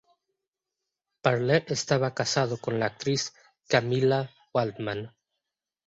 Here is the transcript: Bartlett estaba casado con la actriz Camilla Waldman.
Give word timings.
Bartlett 1.21 1.69
estaba 1.69 2.15
casado 2.15 2.57
con 2.57 2.79
la 2.79 2.87
actriz 2.87 3.35
Camilla 3.67 4.31
Waldman. 4.51 5.13